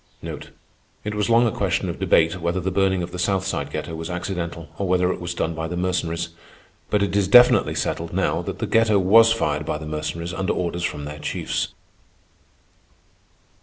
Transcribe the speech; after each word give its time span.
It 1.03 1.13
was 1.13 1.29
long 1.29 1.45
a 1.45 1.51
question 1.51 1.87
of 1.87 1.99
debate, 1.99 2.41
whether 2.41 2.59
the 2.59 2.71
burning 2.71 3.03
of 3.03 3.11
the 3.11 3.19
South 3.19 3.45
Side 3.45 3.69
ghetto 3.69 3.93
was 3.93 4.09
accidental, 4.09 4.67
or 4.79 4.87
whether 4.87 5.13
it 5.13 5.21
was 5.21 5.35
done 5.35 5.53
by 5.53 5.67
the 5.67 5.77
Mercenaries; 5.77 6.29
but 6.89 7.03
it 7.03 7.15
is 7.15 7.27
definitely 7.27 7.75
settled 7.75 8.11
now 8.11 8.41
that 8.41 8.57
the 8.57 8.65
ghetto 8.65 8.97
was 8.97 9.31
fired 9.31 9.63
by 9.63 9.77
the 9.77 9.85
Mercenaries 9.85 10.33
under 10.33 10.53
orders 10.53 10.81
from 10.83 11.05
their 11.05 11.19
chiefs. 11.19 11.75